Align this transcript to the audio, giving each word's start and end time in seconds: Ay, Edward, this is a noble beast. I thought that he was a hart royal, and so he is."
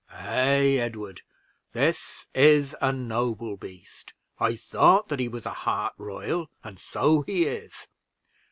Ay, 0.11 0.79
Edward, 0.79 1.21
this 1.73 2.25
is 2.33 2.75
a 2.81 2.91
noble 2.91 3.55
beast. 3.55 4.13
I 4.39 4.55
thought 4.55 5.09
that 5.09 5.19
he 5.19 5.27
was 5.27 5.45
a 5.45 5.53
hart 5.53 5.93
royal, 5.95 6.49
and 6.63 6.79
so 6.79 7.21
he 7.21 7.45
is." 7.45 7.87